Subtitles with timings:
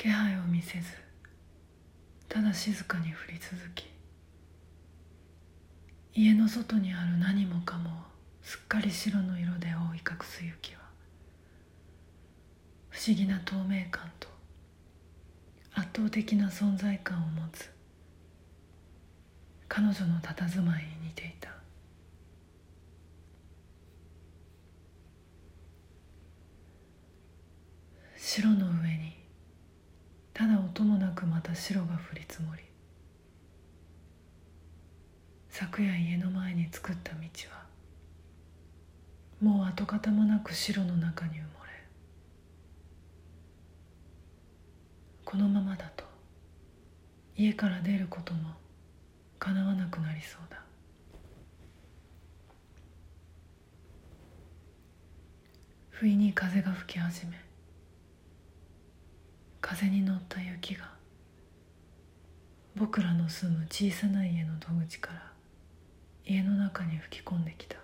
[0.00, 0.86] 気配を見せず
[2.26, 3.84] ただ静かに降り続き
[6.14, 7.90] 家の外にある何もかも
[8.40, 10.80] すっかり白の色で覆い隠す雪は
[12.88, 14.28] 不思議な透明感と
[15.74, 17.70] 圧倒的な存在感を持つ
[19.68, 21.50] 彼女の佇まいに似ていた。
[28.16, 28.89] 白の上
[31.20, 32.62] くまた白が降り積もり
[35.50, 37.18] 昨夜家の前に作った道
[37.50, 37.66] は
[39.42, 41.70] もう跡形もなく白の中に埋もれ
[45.26, 46.04] このままだと
[47.36, 48.54] 家から出ることも
[49.38, 50.62] かなわなくなりそうだ。
[55.90, 57.38] 不意に風が吹き始め
[59.60, 60.99] 風に乗った雪が
[62.76, 65.32] 僕らの住む小さな家の戸口から
[66.24, 67.76] 家の中に吹き込んできた。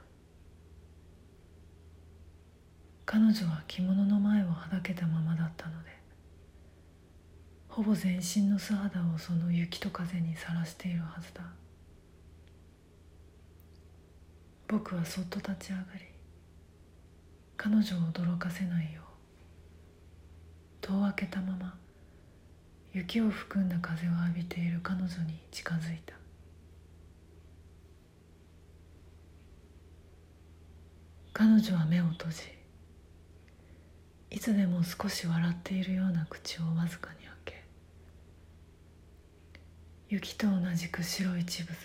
[3.04, 5.90] 彼女は着物の前をはだけたままだったので
[7.68, 11.42] ほぼ全身の素肌をその雪と風にさらしているはずだ。
[14.66, 16.00] 僕はそっと立ち上がり
[17.56, 19.04] 彼女を驚かせないよう
[20.80, 21.78] 戸を開けたまま
[22.96, 26.14] 雪を含んだ風を浴びている彼女に近づいた。
[31.34, 32.36] 彼女は目を閉じ
[34.30, 37.64] いつでも少し笑っているような口をわずかに開け
[40.08, 41.76] 雪と同じく白い乳房も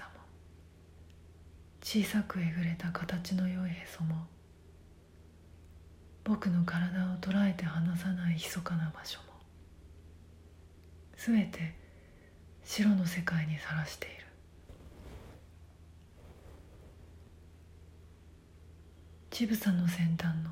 [1.83, 4.15] 小さくえぐれた形の良いへそも
[6.23, 9.30] 僕の体を捉えて離さない密かな場所も
[11.23, 11.75] すべて
[12.63, 14.15] 白の世界にさらしている。
[19.29, 20.49] 乳房の先端の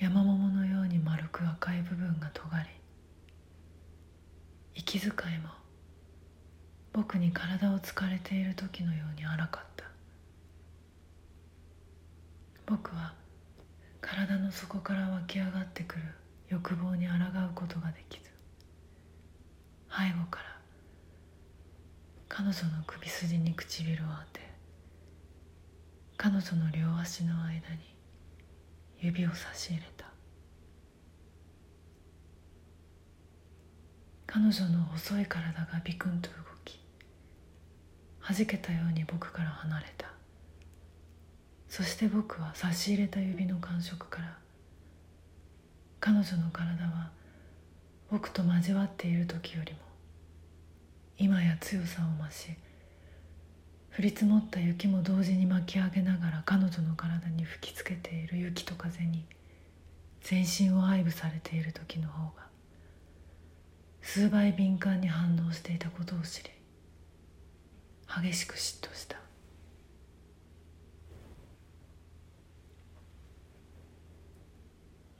[0.00, 2.68] 山桃のように丸く赤い部分が尖り
[4.74, 5.50] 息遣いも
[6.92, 9.84] 僕に体をつかれている時のように荒かった。
[12.66, 13.14] 僕は
[14.00, 16.02] 体の底から湧き上がってくる
[16.48, 18.31] 欲望に抗うことができず
[19.94, 20.44] 背後から
[22.28, 24.40] 彼女の首筋に唇を当て
[26.16, 27.94] 彼女の両足の間に
[28.98, 30.06] 指を差し入れた。
[34.26, 36.80] 彼女の細い体がビクンと動き
[38.20, 40.06] はじけたように僕から離れた。
[41.68, 44.38] そして僕は差し入れた指の感触から
[46.00, 47.10] 彼女の体は
[48.12, 49.78] 僕と交わっている時よりも
[51.16, 52.50] 今や強さを増し
[53.98, 59.24] 降り積もった雪も同時に巻き上げながら彼女の体に吹きつけている雪と風に
[60.20, 62.42] 全身を愛撫されている時の方が
[64.02, 66.50] 数倍敏感に反応していたことを知り
[68.22, 69.16] 激しく嫉妬した。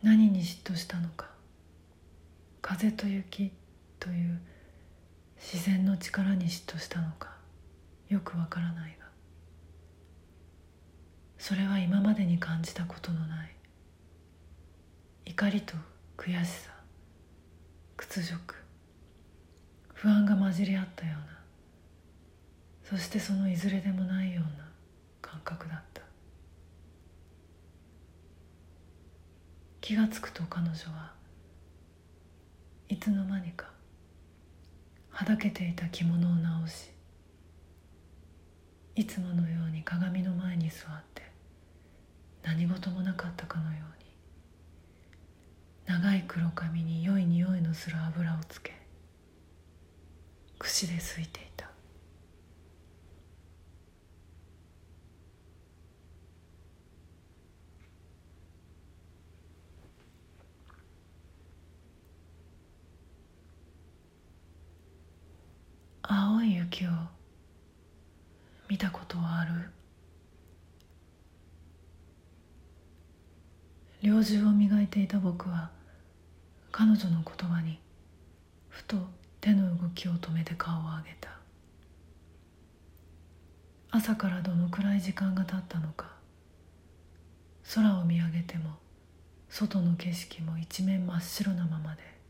[0.03, 1.32] 何に嫉妬したのか
[2.75, 3.53] 風と雪
[4.01, 4.41] という
[5.37, 7.29] 自然の力に嫉妬したのか
[8.09, 9.07] よくわからないが
[11.37, 13.55] それは今までに感じたことのない
[15.27, 15.75] 怒りと
[16.17, 16.71] 悔しさ
[17.99, 18.55] 屈辱
[19.93, 21.39] 不安が混じり合ったような
[22.85, 24.65] そしてそのいずれでもないような
[25.21, 26.03] 感覚だった。
[29.81, 31.22] 気が付くと彼女は
[32.93, 33.71] いつの間にか
[35.09, 36.91] はだけていた着物を直し
[38.95, 41.23] いつものように鏡の前に座って
[42.43, 43.79] 何事もなかったかのよ
[45.87, 48.75] うに長い黒髪に良い匂いのする油をつけ
[50.59, 51.52] 櫛ですいていた。
[66.15, 66.91] 青い雪を
[68.69, 69.71] 見たことはある。
[74.03, 75.71] 猟銃を磨いていた僕は
[76.71, 77.79] 彼女の言葉に
[78.69, 78.97] ふと
[79.41, 81.31] 手の動きを止めて顔を上げた。
[83.91, 86.13] 朝からどのくらい時間が経ったのか。
[87.75, 88.77] 空を見上げても
[89.49, 92.22] 外の景色も一面真っ白なままで。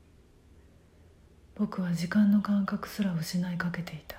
[1.55, 4.17] 僕は時間の感覚すら失いかけていた。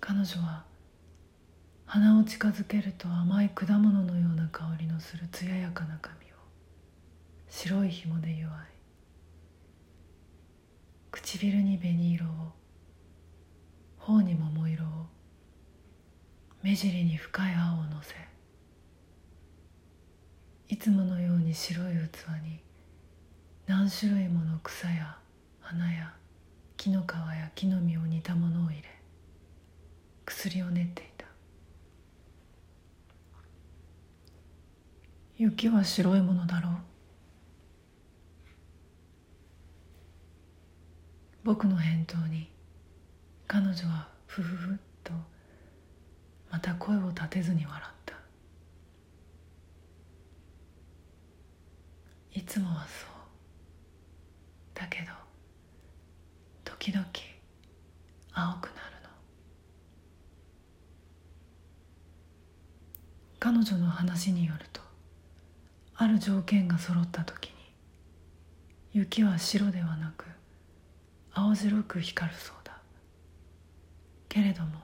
[0.00, 0.64] 彼女は
[1.86, 6.34] 鼻を近づけると甘い果物のような香りのする艶やかな髪を。
[7.48, 8.52] 白い紐で祝い。
[11.12, 12.28] 唇に紅色を。
[13.98, 14.86] 頬に桃色を。
[16.62, 18.14] 目尻に深い青をのせ。
[20.76, 21.88] いつものように白い器
[22.44, 22.60] に
[23.66, 25.16] 何種類もの草や
[25.58, 26.12] 花や
[26.76, 28.82] 木の皮や木の実を煮たものを入れ
[30.26, 31.24] 薬を練っていた。
[35.38, 36.72] 雪は白いものだろう。
[41.42, 42.50] 僕の返答に
[43.46, 45.14] 彼女はふふふっと
[46.50, 47.95] また声を立てずに笑った。
[52.36, 53.08] いつもはそう。
[54.74, 55.06] だけど
[56.64, 57.02] 時々
[58.34, 59.08] 青くなるの。
[63.38, 64.82] 彼女の話によると
[65.94, 67.54] ある条件が揃った時に
[68.92, 70.26] 雪は白ではなく
[71.32, 72.76] 青白く光るそうだ。
[74.28, 74.80] けれども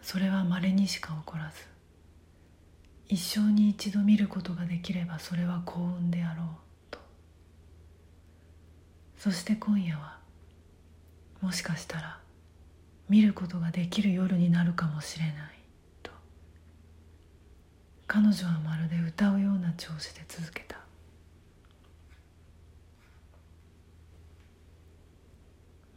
[0.00, 1.69] それはまれにしか起こらず
[3.12, 6.46] 一生に一度見ることができればそれは幸運であろう
[6.92, 7.00] と。
[9.18, 10.16] そして今夜は
[11.40, 12.20] もしかしたら
[13.08, 15.34] 見ることができる夜になるかもしれない
[16.04, 16.12] と。
[18.06, 20.78] 彼女はまるで歌うような調子で続けた。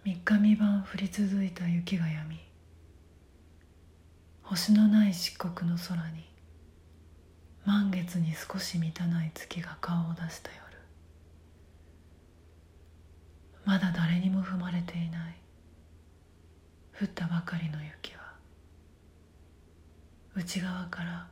[0.04, 2.40] 三日三晩降り続いた雪がやみ
[4.42, 6.33] 星のない漆黒の空に
[7.66, 10.64] 満月に少し満たない月が顔を出した夜。
[13.66, 15.36] まだ誰にも踏まれていない。
[17.00, 18.34] 降ったばかりの雪は。
[20.36, 21.28] 内側から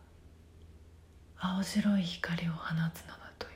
[1.38, 3.52] 青白い光を放つのだという。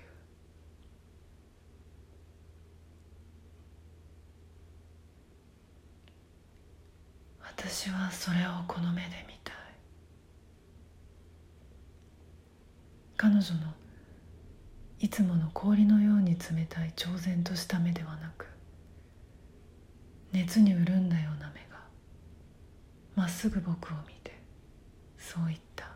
[7.41, 9.55] 私はそれをこの目で見たい
[13.25, 13.41] 彼女の
[14.99, 18.45] いつもの氷のように冷たい挑然とした目ではなく
[20.31, 21.79] 熱に潤んだような目が
[23.15, 24.37] まっすぐ僕を見て
[25.17, 25.94] そう言った。